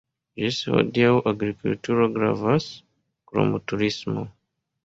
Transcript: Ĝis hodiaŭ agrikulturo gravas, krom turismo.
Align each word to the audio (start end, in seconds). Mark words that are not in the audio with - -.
Ĝis 0.43 0.61
hodiaŭ 0.75 1.11
agrikulturo 1.33 2.09
gravas, 2.17 2.67
krom 3.33 3.55
turismo. 3.73 4.29